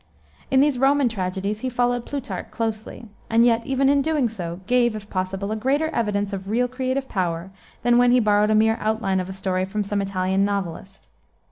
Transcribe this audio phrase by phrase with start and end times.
[0.49, 4.95] In these Roman tragedies, he followed Plutarch closely, and yet, even in so doing, gave,
[4.95, 7.51] if possible, a greater evidence of real creative power
[7.83, 11.07] than when he borrowed a mere outline of a story from some Italian novelist.